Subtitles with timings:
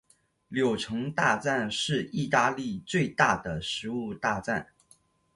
[0.47, 4.69] 柳橙大战是义大利最大的食物大战。